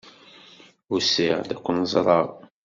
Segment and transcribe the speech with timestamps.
[0.93, 2.27] Usiɣ-d ad ken-ẓreɣ.